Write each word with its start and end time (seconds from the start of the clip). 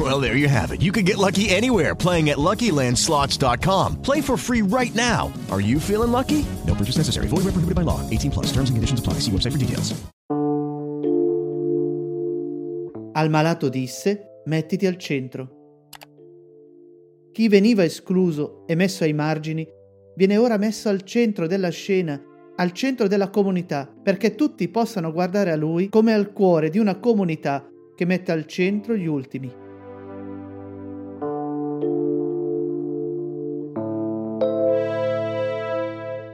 Well, 0.10 0.18
there 0.18 0.36
you 0.36 0.48
have 0.48 0.72
it. 0.72 0.80
You 0.80 0.92
can 0.92 1.04
get 1.04 1.18
lucky 1.18 1.50
anywhere 1.50 1.94
playing 1.94 2.30
at 2.30 2.38
LuckyLandSlots.com. 2.38 4.00
Play 4.02 4.22
for 4.22 4.38
free 4.38 4.62
right 4.62 4.94
now. 4.94 5.30
Are 5.50 5.60
you 5.60 5.78
feeling 5.78 6.10
lucky? 6.10 6.46
No 6.66 6.74
purchase 6.74 6.96
necessary. 6.96 7.26
Void 7.26 7.44
where 7.44 7.52
prohibited 7.52 7.74
by 7.74 7.82
law. 7.82 8.00
18 8.08 8.30
plus. 8.30 8.46
Terms 8.46 8.70
and 8.70 8.76
conditions 8.76 9.00
apply. 9.00 9.20
See 9.20 9.30
website 9.30 9.52
for 9.52 9.58
details. 9.58 9.94
Al 13.12 13.28
malato 13.28 13.68
disse, 13.68 14.40
mettiti 14.46 14.86
al 14.86 14.96
centro. 14.96 15.58
Chi 17.32 17.48
veniva 17.48 17.84
escluso 17.84 18.64
e 18.66 18.74
messo 18.74 19.04
ai 19.04 19.12
margini 19.12 19.66
viene 20.16 20.38
ora 20.38 20.56
messo 20.56 20.88
al 20.88 21.02
centro 21.02 21.46
della 21.46 21.70
scena, 21.70 22.18
al 22.56 22.72
centro 22.72 23.06
della 23.06 23.28
comunità, 23.28 23.86
perché 24.02 24.34
tutti 24.34 24.68
possano 24.68 25.12
guardare 25.12 25.50
a 25.50 25.56
lui 25.56 25.90
come 25.90 26.14
al 26.14 26.32
cuore 26.32 26.70
di 26.70 26.78
una 26.78 26.98
comunità 26.98 27.68
che 27.94 28.06
mette 28.06 28.32
al 28.32 28.46
centro 28.46 28.96
gli 28.96 29.06
ultimi. 29.06 29.68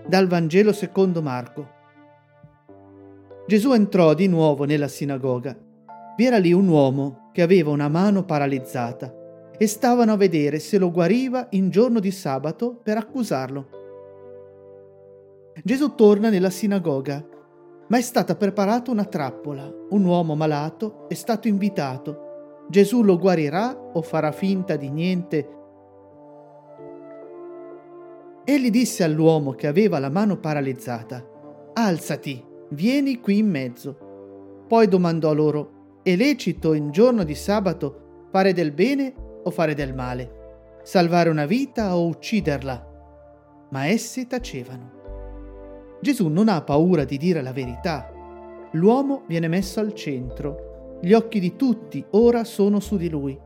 Dal 0.09 0.29
Vangelo 0.29 0.73
secondo 0.73 1.21
Marco. 1.21 1.69
Gesù 3.49 3.73
entrò 3.73 4.15
di 4.15 4.29
nuovo 4.29 4.65
nella 4.65 4.87
sinagoga. 4.87 5.59
Vi 6.17 6.25
era 6.25 6.39
lì 6.39 6.53
un 6.53 6.69
uomo 6.69 7.31
che 7.33 7.43
aveva 7.43 7.71
una 7.71 7.89
mano 7.89 8.25
paralizzata 8.25 9.13
e 9.59 9.67
stavano 9.67 10.13
a 10.13 10.17
vedere 10.17 10.61
se 10.61 10.79
lo 10.79 10.93
guariva 10.93 11.49
in 11.51 11.71
giorno 11.71 11.99
di 11.99 12.13
sabato 12.13 12.77
per 12.81 12.97
accusarlo. 12.99 13.69
Gesù 15.65 15.97
torna 15.97 16.31
nella 16.31 16.51
sinagoga, 16.51 17.27
ma 17.89 17.99
è 17.99 18.03
stata 18.03 18.37
preparata 18.37 18.93
una 18.93 19.07
trappola. 19.07 19.69
Un 19.91 20.05
uomo 20.05 20.37
malato 20.37 21.09
è 21.09 21.15
stato 21.15 21.49
invitato. 21.49 22.65
Gesù 22.69 23.03
lo 23.03 23.19
guarirà 23.19 23.77
o 23.77 24.03
farà 24.03 24.31
finta 24.31 24.77
di 24.77 24.89
niente? 24.89 25.49
Egli 28.49 28.71
disse 28.71 29.03
all'uomo 29.03 29.55
che 29.55 29.67
aveva 29.67 29.99
la 29.99 30.09
mano 30.09 30.39
paralizzata, 30.39 31.35
Alzati, 31.75 32.41
vieni 32.71 33.19
qui 33.19 33.39
in 33.39 33.51
mezzo. 33.51 34.65
Poi 34.69 34.87
domandò 34.87 35.35
loro, 35.35 36.01
è 36.05 36.15
lecito 36.15 36.73
in 36.73 36.93
giorno 36.93 37.25
di 37.25 37.35
sabato 37.35 38.29
fare 38.31 38.53
del 38.53 38.71
bene 38.71 39.13
o 39.43 39.51
fare 39.51 39.75
del 39.75 39.95
male, 39.95 40.79
salvare 40.85 41.29
una 41.29 41.45
vita 41.45 41.97
o 41.97 42.07
ucciderla? 42.07 43.67
Ma 43.71 43.87
essi 43.87 44.29
tacevano. 44.29 45.99
Gesù 46.01 46.29
non 46.29 46.49
ha 46.49 46.63
paura 46.63 47.03
di 47.03 47.17
dire 47.17 47.43
la 47.43 47.53
verità. 47.53 48.13
L'uomo 48.75 49.25
viene 49.27 49.49
messo 49.49 49.81
al 49.81 49.93
centro. 49.93 50.99
Gli 51.03 51.13
occhi 51.13 51.41
di 51.41 51.57
tutti 51.57 52.05
ora 52.11 52.45
sono 52.45 52.79
su 52.79 52.97
di 52.97 53.09
lui. 53.09 53.37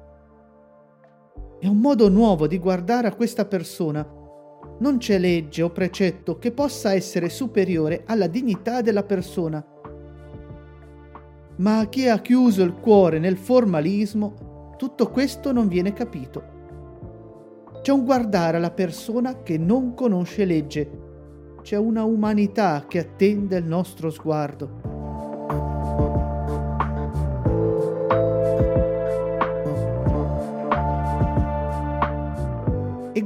È 1.59 1.67
un 1.67 1.79
modo 1.79 2.11
nuovo 2.11 2.47
di 2.47 2.59
guardare 2.59 3.09
a 3.09 3.15
questa 3.15 3.47
persona. 3.47 4.19
Non 4.81 4.97
c'è 4.97 5.19
legge 5.19 5.63
o 5.63 5.71
precetto 5.71 6.39
che 6.39 6.53
possa 6.53 6.95
essere 6.95 7.29
superiore 7.29 8.03
alla 8.07 8.27
dignità 8.27 8.81
della 8.81 9.03
persona. 9.03 9.63
Ma 11.57 11.79
a 11.79 11.87
chi 11.87 12.09
ha 12.09 12.19
chiuso 12.21 12.63
il 12.63 12.73
cuore 12.73 13.19
nel 13.19 13.37
formalismo, 13.37 14.75
tutto 14.79 15.11
questo 15.11 15.53
non 15.53 15.69
viene 15.69 15.93
capito. 15.93 16.43
C'è 17.83 17.93
un 17.93 18.07
guardare 18.07 18.57
alla 18.57 18.71
persona 18.71 19.43
che 19.43 19.59
non 19.59 19.93
conosce 19.93 20.47
legge. 20.47 20.91
C'è 21.61 21.77
una 21.77 22.05
umanità 22.05 22.87
che 22.89 23.01
attende 23.01 23.59
il 23.59 23.65
nostro 23.65 24.09
sguardo. 24.09 25.80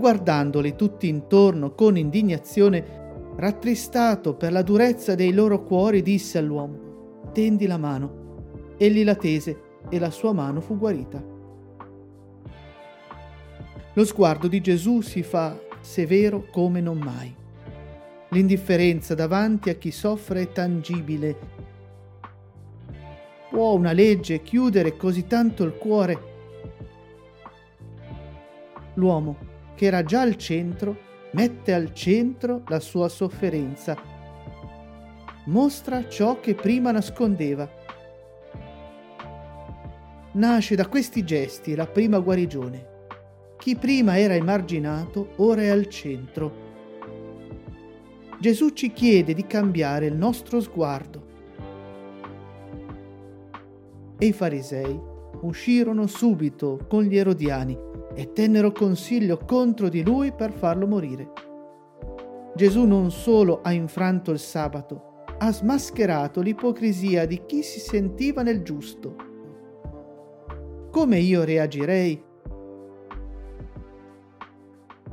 Guardandoli 0.04 0.76
tutti 0.76 1.09
intorno 1.09 1.72
con 1.72 1.97
indignazione, 1.97 3.32
rattristato 3.37 4.34
per 4.34 4.53
la 4.53 4.60
durezza 4.60 5.15
dei 5.15 5.32
loro 5.32 5.62
cuori, 5.62 6.03
disse 6.03 6.37
all'uomo, 6.37 7.31
tendi 7.32 7.66
la 7.66 7.78
mano. 7.78 8.75
Egli 8.76 9.03
la 9.03 9.15
tese 9.15 9.81
e 9.88 9.98
la 9.98 10.10
sua 10.10 10.34
mano 10.34 10.60
fu 10.60 10.76
guarita. 10.76 11.25
Lo 13.94 14.04
sguardo 14.04 14.47
di 14.47 14.60
Gesù 14.60 15.00
si 15.00 15.22
fa 15.22 15.59
severo 15.81 16.48
come 16.53 16.82
non 16.82 16.98
mai. 16.98 17.34
L'indifferenza 18.28 19.15
davanti 19.15 19.71
a 19.71 19.75
chi 19.76 19.91
soffre 19.91 20.42
è 20.42 20.53
tangibile. 20.53 21.38
Può 23.48 23.72
una 23.72 23.92
legge 23.92 24.42
chiudere 24.42 24.98
così 24.98 25.26
tanto 25.26 25.65
il 25.65 25.72
cuore? 25.78 26.19
L'uomo, 28.97 29.53
che 29.75 29.87
era 29.87 30.03
già 30.03 30.21
al 30.21 30.37
centro, 30.37 30.97
mette 31.33 31.75
al 31.75 31.93
centro 31.93 32.62
la 32.69 32.81
sua 32.81 33.09
sofferenza. 33.09 33.97
Mostra 35.47 36.09
ciò 36.09 36.41
che 36.41 36.55
prima 36.55 36.91
nascondeva. 36.91 37.69
Nasce 40.33 40.75
da 40.75 40.87
questi 40.87 41.25
gesti 41.25 41.75
la 41.75 41.87
prima 41.87 42.19
guarigione. 42.19 42.93
Chi 43.59 43.77
prima 43.77 44.19
era 44.19 44.34
emarginato 44.34 45.31
ora 45.37 45.63
è 45.63 45.69
al 45.69 45.89
centro. 45.89 46.63
Gesù 48.41 48.71
ci 48.71 48.93
chiede 48.93 49.33
di 49.33 49.47
cambiare 49.47 50.07
il 50.07 50.17
nostro 50.17 50.61
sguardo. 50.61 51.23
E 54.19 54.27
i 54.27 54.33
farisei 54.33 55.01
uscirono 55.41 56.07
subito 56.07 56.84
con 56.89 57.03
gli 57.03 57.17
erodiani 57.17 57.93
e 58.15 58.33
tennero 58.33 58.73
consiglio 58.73 59.39
contro 59.39 59.89
di 59.89 60.03
lui 60.03 60.33
per 60.33 60.53
farlo 60.53 60.87
morire. 60.87 61.33
Gesù 62.55 62.85
non 62.85 63.11
solo 63.11 63.61
ha 63.63 63.73
infranto 63.73 64.31
il 64.31 64.39
sabato, 64.39 65.25
ha 65.39 65.53
smascherato 65.53 66.41
l'ipocrisia 66.41 67.27
di 67.27 67.43
chi 67.47 67.63
si 67.63 67.81
sentiva 67.81 68.43
nel 68.43 68.63
giusto. 68.63 69.17
Come 70.91 71.19
io 71.19 71.43
reagirei? 71.43 72.23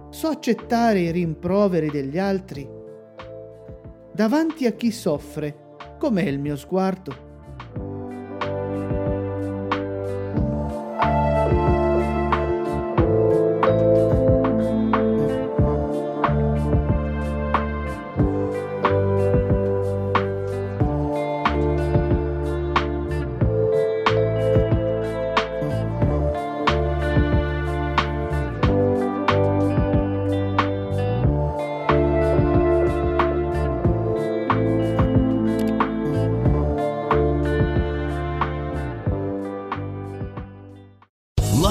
So 0.10 0.28
accettare 0.28 1.00
i 1.00 1.12
rimproveri 1.12 1.90
degli 1.90 2.20
altri? 2.20 2.70
Davanti 4.14 4.68
a 4.68 4.74
chi 4.74 4.92
soffre, 4.92 5.78
com'è 5.98 6.24
il 6.24 6.38
mio 6.38 6.56
sguardo? 6.56 7.31